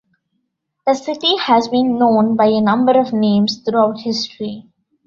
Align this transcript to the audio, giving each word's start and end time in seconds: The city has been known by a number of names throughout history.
The 0.87 0.95
city 0.95 1.37
has 1.37 1.67
been 1.67 1.99
known 1.99 2.35
by 2.35 2.47
a 2.47 2.59
number 2.59 2.99
of 2.99 3.13
names 3.13 3.57
throughout 3.61 3.99
history. 3.99 4.65